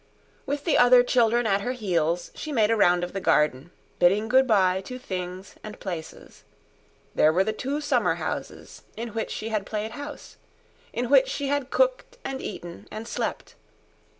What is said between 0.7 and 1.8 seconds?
other children at her